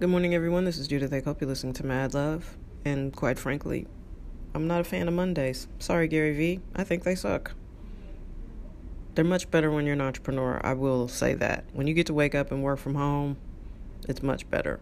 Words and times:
Good 0.00 0.08
morning, 0.08 0.34
everyone. 0.34 0.64
This 0.64 0.78
is 0.78 0.88
Judith. 0.88 1.12
I 1.12 1.20
hope 1.20 1.42
you're 1.42 1.48
listening 1.48 1.74
to 1.74 1.84
Mad 1.84 2.14
Love. 2.14 2.56
And 2.86 3.14
quite 3.14 3.38
frankly, 3.38 3.86
I'm 4.54 4.66
not 4.66 4.80
a 4.80 4.84
fan 4.84 5.08
of 5.08 5.12
Mondays. 5.12 5.68
Sorry, 5.78 6.08
Gary 6.08 6.34
Vee. 6.34 6.60
I 6.74 6.84
think 6.84 7.04
they 7.04 7.14
suck. 7.14 7.52
They're 9.14 9.26
much 9.26 9.50
better 9.50 9.70
when 9.70 9.84
you're 9.84 9.92
an 9.92 10.00
entrepreneur. 10.00 10.58
I 10.64 10.72
will 10.72 11.06
say 11.06 11.34
that. 11.34 11.66
When 11.74 11.86
you 11.86 11.92
get 11.92 12.06
to 12.06 12.14
wake 12.14 12.34
up 12.34 12.50
and 12.50 12.62
work 12.62 12.78
from 12.78 12.94
home, 12.94 13.36
it's 14.08 14.22
much 14.22 14.48
better. 14.48 14.80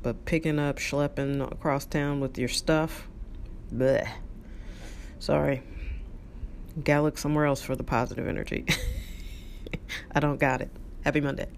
But 0.00 0.24
picking 0.26 0.60
up, 0.60 0.76
schlepping 0.76 1.42
across 1.50 1.84
town 1.84 2.20
with 2.20 2.38
your 2.38 2.48
stuff, 2.48 3.08
bleh. 3.74 4.08
Sorry. 5.18 5.64
got 6.76 6.84
Gallop 6.84 7.18
somewhere 7.18 7.46
else 7.46 7.62
for 7.62 7.74
the 7.74 7.82
positive 7.82 8.28
energy. 8.28 8.64
I 10.12 10.20
don't 10.20 10.38
got 10.38 10.60
it. 10.60 10.70
Happy 11.04 11.20
Monday. 11.20 11.48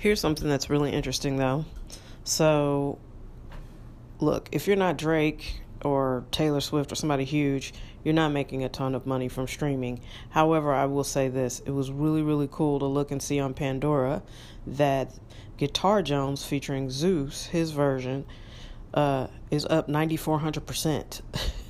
Here's 0.00 0.18
something 0.18 0.48
that's 0.48 0.70
really 0.70 0.92
interesting, 0.92 1.36
though. 1.36 1.66
So, 2.24 2.98
look, 4.18 4.48
if 4.50 4.66
you're 4.66 4.74
not 4.74 4.96
Drake 4.96 5.60
or 5.84 6.24
Taylor 6.30 6.62
Swift 6.62 6.90
or 6.90 6.94
somebody 6.94 7.26
huge, 7.26 7.74
you're 8.02 8.14
not 8.14 8.30
making 8.30 8.64
a 8.64 8.70
ton 8.70 8.94
of 8.94 9.04
money 9.04 9.28
from 9.28 9.46
streaming. 9.46 10.00
However, 10.30 10.72
I 10.72 10.86
will 10.86 11.04
say 11.04 11.28
this 11.28 11.60
it 11.66 11.72
was 11.72 11.90
really, 11.90 12.22
really 12.22 12.48
cool 12.50 12.78
to 12.78 12.86
look 12.86 13.10
and 13.10 13.22
see 13.22 13.38
on 13.40 13.52
Pandora 13.52 14.22
that 14.66 15.12
Guitar 15.58 16.00
Jones 16.00 16.46
featuring 16.46 16.88
Zeus, 16.88 17.44
his 17.44 17.72
version, 17.72 18.24
uh, 18.94 19.26
is 19.50 19.66
up 19.66 19.86
9,400%. 19.86 21.20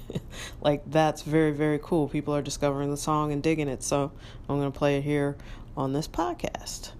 like, 0.60 0.88
that's 0.88 1.22
very, 1.22 1.50
very 1.50 1.80
cool. 1.82 2.06
People 2.06 2.36
are 2.36 2.42
discovering 2.42 2.92
the 2.92 2.96
song 2.96 3.32
and 3.32 3.42
digging 3.42 3.66
it. 3.66 3.82
So, 3.82 4.12
I'm 4.48 4.60
going 4.60 4.70
to 4.70 4.78
play 4.78 4.98
it 4.98 5.02
here 5.02 5.36
on 5.76 5.92
this 5.92 6.06
podcast. 6.06 6.92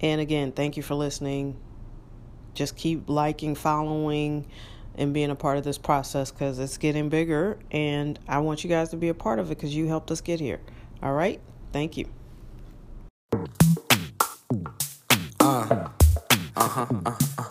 And 0.00 0.20
again, 0.20 0.52
thank 0.52 0.76
you 0.76 0.82
for 0.82 0.94
listening. 0.94 1.56
Just 2.54 2.76
keep 2.76 3.08
liking, 3.08 3.54
following, 3.54 4.46
and 4.96 5.14
being 5.14 5.30
a 5.30 5.34
part 5.34 5.58
of 5.58 5.64
this 5.64 5.78
process 5.78 6.30
because 6.30 6.58
it's 6.58 6.78
getting 6.78 7.08
bigger. 7.08 7.58
And 7.70 8.18
I 8.26 8.38
want 8.38 8.64
you 8.64 8.70
guys 8.70 8.90
to 8.90 8.96
be 8.96 9.08
a 9.08 9.14
part 9.14 9.38
of 9.38 9.50
it 9.50 9.56
because 9.56 9.74
you 9.74 9.86
helped 9.86 10.10
us 10.10 10.20
get 10.20 10.40
here. 10.40 10.60
All 11.02 11.12
right? 11.12 11.40
Thank 11.72 11.96
you. 11.96 12.08
Uh, 15.40 15.88
uh-huh, 16.56 16.86
uh, 17.06 17.16
uh. 17.38 17.44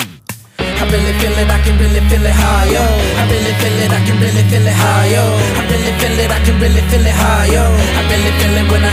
I 0.79 0.87
really 0.87 1.13
feel 1.19 1.35
it, 1.35 1.49
I 1.49 1.59
can 1.59 1.75
really 1.77 1.99
feel 2.07 2.23
it 2.23 2.31
higher. 2.31 2.87
I 3.19 3.23
really 3.27 3.53
feel 3.59 3.77
it, 3.83 3.91
I 3.91 3.99
can 4.05 4.15
really 4.15 4.43
feel 4.47 4.63
it 4.63 4.77
higher. 4.79 5.27
I 5.59 5.63
really 5.67 5.93
feel 5.99 6.19
it, 6.23 6.31
I 6.31 6.39
can 6.39 6.55
really 6.55 6.83
feel 6.87 7.05
it 7.05 7.15
higher. 7.19 7.67
I 7.67 8.01
really 8.07 8.31
feel 8.39 8.55
it 8.55 8.71
when 8.71 8.83
I 8.87 8.88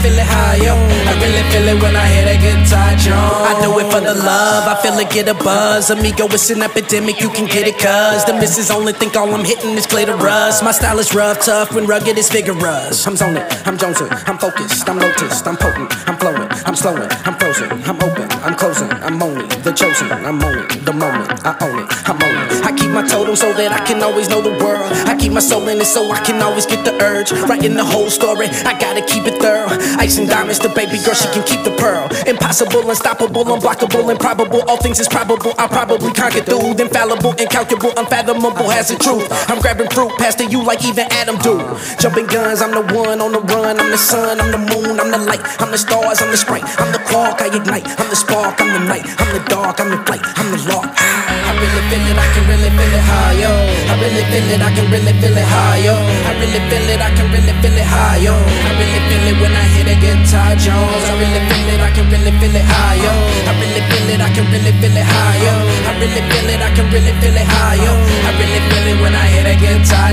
feel 0.00 0.16
it 0.16 0.26
higher. 0.26 0.74
I 0.74 1.12
really 1.20 1.44
feel 1.52 1.66
it 1.68 1.78
when 1.82 1.94
I 1.96 2.06
hear 2.08 2.24
that 2.24 2.40
guitar 2.40 2.92
Jones. 2.96 3.44
I 3.50 3.52
do 3.60 3.70
it 3.78 3.88
for 3.92 4.00
the 4.00 4.14
love, 4.14 4.64
I 4.66 4.74
feel 4.82 4.98
it 4.98 5.10
get 5.10 5.28
a 5.28 5.34
buzz. 5.34 5.90
Amigo, 5.90 6.26
it's 6.26 6.50
an 6.50 6.62
epidemic, 6.62 7.20
you 7.20 7.30
can 7.30 7.46
get 7.46 7.66
it 7.66 7.76
cuz. 7.78 8.24
The 8.24 8.34
missus 8.34 8.70
only 8.70 8.92
think 8.92 9.16
all 9.16 9.32
I'm 9.34 9.44
hitting 9.44 9.76
is 9.76 9.86
clay 9.86 10.04
to 10.04 10.16
rust. 10.16 10.62
My 10.64 10.72
style 10.72 10.98
is 10.98 11.14
rough, 11.14 11.44
tough, 11.44 11.74
when 11.74 11.86
rugged 11.86 12.18
is 12.18 12.30
vigorous. 12.30 13.06
I'm 13.06 13.16
zoning, 13.16 13.44
I'm 13.68 13.76
jonesing. 13.76 14.10
I'm 14.28 14.38
focused, 14.38 14.88
I'm 14.88 14.98
lotus, 14.98 15.46
I'm 15.46 15.56
potent, 15.56 15.92
I'm 16.08 16.16
flowing, 16.18 16.39
I'm 16.66 16.76
slowing, 16.76 17.08
I'm 17.24 17.34
frozen, 17.38 17.70
I'm 17.84 17.96
open, 18.02 18.28
I'm 18.44 18.54
closing, 18.54 18.90
I'm 18.90 19.18
moaning, 19.18 19.48
the 19.62 19.72
chosen, 19.72 20.10
I'm 20.12 20.42
owning 20.42 20.68
the 20.84 20.92
moment, 20.92 21.40
I 21.44 21.56
own 21.62 21.84
it, 21.84 21.88
I'm 22.08 22.20
owning. 22.20 22.64
I 22.64 22.72
keep 22.76 22.90
my 22.90 23.06
totem 23.06 23.36
so 23.36 23.52
that 23.54 23.72
I 23.72 23.80
can 23.86 24.02
always 24.02 24.28
know 24.28 24.42
the 24.42 24.52
world. 24.62 24.92
I 25.08 25.16
keep 25.16 25.32
my 25.32 25.40
soul 25.40 25.66
in 25.68 25.80
it 25.80 25.86
so 25.86 26.10
I 26.10 26.20
can 26.20 26.42
always 26.42 26.66
get 26.66 26.84
the 26.84 26.92
urge. 27.02 27.32
Writing 27.48 27.74
the 27.74 27.84
whole 27.84 28.10
story, 28.10 28.46
I 28.66 28.78
gotta 28.78 29.02
keep 29.02 29.24
it 29.26 29.40
thorough. 29.40 29.70
Ice 29.98 30.18
and 30.18 30.28
diamonds, 30.28 30.58
the 30.58 30.68
baby 30.68 30.98
girl, 31.04 31.14
she 31.14 31.28
can 31.32 31.42
keep 31.46 31.64
the 31.64 31.74
pearl. 31.78 32.10
Impossible, 32.26 32.88
unstoppable, 32.88 33.44
unblockable, 33.44 34.10
improbable. 34.10 34.62
All 34.68 34.76
things 34.76 35.00
is 35.00 35.08
probable, 35.08 35.54
I'll 35.58 35.68
probably 35.68 36.12
conquer 36.12 36.42
through. 36.42 36.76
Infallible, 36.76 37.32
incalculable, 37.40 37.92
unfathomable, 37.96 38.68
has 38.68 38.88
the 38.88 38.96
truth. 38.96 39.26
I'm 39.48 39.60
grabbing 39.60 39.90
fruit, 39.90 40.12
past 40.18 40.40
you 40.40 40.62
like 40.62 40.84
even 40.84 41.06
Adam 41.10 41.38
do. 41.38 41.60
Jumping 41.98 42.26
guns, 42.26 42.62
I'm 42.62 42.72
the 42.72 42.82
one 42.94 43.20
on 43.20 43.32
the 43.32 43.40
run, 43.40 43.78
I'm 43.78 43.90
the 43.90 43.98
sun, 43.98 44.40
I'm 44.40 44.50
the 44.50 44.58
moon, 44.58 44.98
I'm 44.98 45.10
the 45.10 45.18
light, 45.18 45.42
I'm 45.60 45.70
the 45.70 45.78
stars, 45.78 46.22
I'm 46.22 46.30
the 46.30 46.36
sprite, 46.50 46.66
I'm 46.82 46.90
the 46.90 46.98
quark, 47.06 47.38
I 47.38 47.46
ignite, 47.46 47.86
I'm 48.00 48.08
the 48.10 48.16
spark, 48.16 48.60
I'm 48.60 48.70
the 48.74 48.82
night, 48.90 49.06
I'm 49.22 49.30
the 49.30 49.42
dark, 49.46 49.78
I'm 49.78 49.90
the 49.90 50.00
flight, 50.02 50.22
I'm 50.34 50.50
the 50.50 50.58
lark. 50.66 50.90
I 50.90 51.50
really 51.54 51.82
feel 51.90 52.04
it, 52.10 52.18
I 52.18 52.26
can 52.34 52.44
really 52.50 52.70
feel 52.74 52.94
it 52.94 53.04
higher. 53.06 53.54
I 53.86 53.94
really 54.02 54.24
feel 54.30 54.50
it, 54.50 54.60
I 54.62 54.70
can 54.74 54.86
really 54.90 55.14
feel 55.20 55.36
it 55.38 55.46
higher. 55.46 55.94
I 55.94 56.32
really 56.42 56.62
feel 56.66 56.90
it, 56.90 57.00
I 57.00 57.10
can 57.14 57.26
really 57.30 57.54
feel 57.62 57.78
it 57.78 57.86
higher. 57.86 58.34
I 58.34 58.70
really 58.78 59.00
feel 59.06 59.24
it 59.30 59.36
when 59.38 59.52
I 59.54 59.64
hear 59.74 59.86
the 59.86 59.96
guitar 60.02 60.52
Jones. 60.58 61.04
I 61.06 61.14
really 61.22 61.42
feel 61.46 61.68
it, 61.70 61.80
I 61.86 61.90
can 61.94 62.06
really 62.10 62.32
feel 62.42 62.54
it 62.58 62.66
higher. 62.66 63.14
I 63.46 63.52
really 63.60 63.82
feel 63.86 64.08
it, 64.10 64.20
I 64.20 64.30
can 64.34 64.46
really 64.50 64.72
feel 64.80 64.96
it 64.98 65.06
higher. 65.06 65.58
I 65.86 65.92
really 66.02 66.22
feel 66.30 66.48
it, 66.50 66.60
I 66.66 66.70
can 66.74 66.86
really 66.90 67.14
feel 67.22 67.36
it 67.38 67.39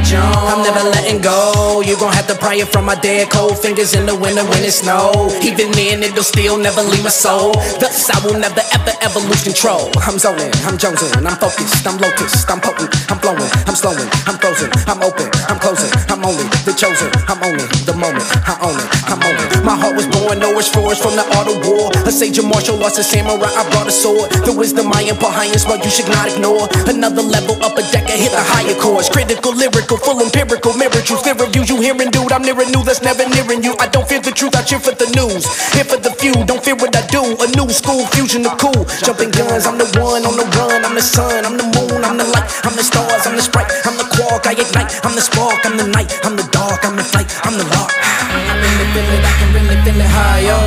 Jones. 0.03 0.35
I'm 0.51 0.61
never 0.63 0.83
letting 0.89 1.21
go. 1.21 1.81
You 1.81 1.97
gon' 1.97 2.13
have 2.13 2.27
to 2.27 2.35
pry 2.35 2.55
it 2.55 2.67
from 2.67 2.85
my 2.85 2.95
dead 2.95 3.29
cold 3.29 3.57
fingers 3.57 3.93
in 3.93 4.05
the 4.05 4.15
winter 4.15 4.43
when 4.45 4.63
it 4.63 4.71
snow. 4.71 5.29
Even 5.41 5.71
then, 5.71 6.03
it'll 6.03 6.23
still 6.23 6.57
never 6.57 6.81
leave 6.81 7.03
my 7.03 7.09
soul. 7.09 7.53
Thus, 7.79 8.09
I 8.09 8.17
will 8.25 8.39
never 8.39 8.61
ever 8.73 8.93
ever 9.01 9.19
lose 9.27 9.43
control. 9.43 9.89
I'm 10.03 10.19
zoning, 10.19 10.51
I'm 10.67 10.77
jonesing, 10.77 11.13
I'm 11.17 11.37
focused, 11.37 11.87
I'm 11.87 11.97
locust, 11.97 12.49
I'm 12.49 12.59
potent, 12.59 12.91
I'm 13.09 13.19
flowing, 13.19 13.49
I'm 13.67 13.75
slowing, 13.75 14.07
I'm 14.27 14.37
frozen, 14.37 14.69
I'm 14.87 15.01
open, 15.01 15.29
I'm 15.49 15.59
closing, 15.59 15.91
I'm 16.11 16.23
only 16.23 16.45
the 16.67 16.73
chosen, 16.75 17.09
I'm 17.27 17.41
owning 17.43 17.69
the 17.87 17.95
moment, 17.95 18.25
I 18.45 18.55
own 18.61 18.77
it, 18.77 18.89
I'm 19.07 19.21
owning. 19.23 19.65
My 19.65 19.75
heart 19.75 19.95
was 19.95 20.07
born, 20.07 20.39
no 20.39 20.51
it's 20.59 20.69
for 20.69 20.93
from 20.95 21.15
the 21.15 21.25
art 21.35 21.47
of 21.47 21.57
war. 21.65 21.91
A 22.07 22.09
sage 22.09 22.39
of 22.39 22.47
martial 22.47 22.79
arts, 22.79 22.95
a 22.97 23.03
samurai, 23.03 23.51
I 23.51 23.67
brought 23.67 23.83
a 23.83 23.91
sword. 23.91 24.31
The 24.47 24.55
wisdom 24.55 24.87
I 24.95 25.03
impart 25.11 25.35
high 25.35 25.51
and 25.51 25.59
smart, 25.59 25.83
you 25.83 25.91
should 25.91 26.07
not 26.07 26.31
ignore. 26.31 26.63
Another 26.87 27.19
level 27.19 27.59
up 27.59 27.75
a 27.75 27.83
deck, 27.91 28.07
I 28.07 28.15
hit 28.15 28.31
the 28.31 28.39
higher 28.39 28.79
chords. 28.79 29.11
Critical, 29.11 29.51
lyrical, 29.51 29.99
full 29.99 30.23
empirical, 30.23 30.71
mirror 30.79 31.03
truth, 31.03 31.27
fear 31.27 31.35
of 31.35 31.51
you, 31.51 31.67
hearing, 31.67 32.07
dude. 32.07 32.31
I'm 32.31 32.47
near 32.47 32.55
a 32.55 32.63
new 32.71 32.79
that's 32.87 33.03
never 33.03 33.27
nearing 33.27 33.59
you. 33.59 33.75
I 33.83 33.91
don't 33.91 34.07
fear 34.07 34.23
the 34.23 34.31
truth, 34.31 34.55
I 34.55 34.63
cheer 34.63 34.79
for 34.79 34.95
the 34.95 35.03
news. 35.19 35.43
Here 35.75 35.83
for 35.83 35.99
the 35.99 36.15
few, 36.15 36.31
don't 36.47 36.63
fear 36.63 36.79
what 36.79 36.95
I 36.95 37.03
do. 37.11 37.19
A 37.43 37.47
new 37.59 37.67
school 37.75 38.07
fusion 38.15 38.47
of 38.47 38.55
cool. 38.55 38.87
Jumping 39.03 39.35
guns, 39.35 39.67
I'm 39.67 39.75
the 39.75 39.91
one 39.99 40.23
on 40.23 40.39
the 40.39 40.47
run, 40.55 40.87
I'm 40.87 40.95
the 40.95 41.03
sun, 41.03 41.43
I'm 41.43 41.59
the 41.59 41.67
moon, 41.75 42.07
I'm 42.07 42.15
the 42.15 42.27
light, 42.31 42.47
I'm 42.63 42.71
the 42.79 42.87
stars, 42.87 43.27
I'm 43.27 43.35
the 43.35 43.43
sprite, 43.43 43.67
I'm 43.83 43.99
the 43.99 44.07
quark, 44.15 44.47
I 44.47 44.55
ignite, 44.55 44.95
I'm 45.03 45.11
the 45.11 45.19
spark, 45.27 45.59
I'm 45.67 45.75
the 45.75 45.91
night, 45.91 46.07
I'm 46.23 46.39
the 46.39 46.47
dark, 46.55 46.87
I'm 46.87 46.95
the 46.95 47.03
flight, 47.03 47.27
I'm 47.43 47.59
the 47.59 47.67
lark. 47.75 47.91
I 47.99 48.55
really 48.63 48.87
feel 48.95 49.11
it, 49.11 49.23
I 49.27 49.31
can 49.43 49.49
really 49.51 49.77
feel 49.83 49.99
it 49.99 50.07
higher. 50.07 50.55
I 50.55 50.66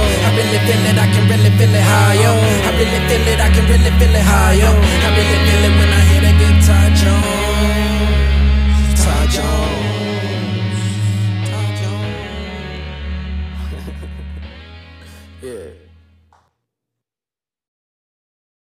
really 0.51 0.67
feel 0.67 0.87
it, 0.91 0.99
I 0.99 1.07
can 1.07 1.29
really 1.31 1.51
feel 1.59 1.75
it 1.75 1.85
higher. 1.87 2.35
I 2.67 2.71
really 2.75 3.01
feel 3.07 3.27
it, 3.31 3.39
I 3.39 3.49
can 3.55 3.65
really 3.71 3.93
feel 3.99 4.15
it 4.15 4.27
higher. 4.27 4.73
I 5.07 5.09
really 5.15 5.50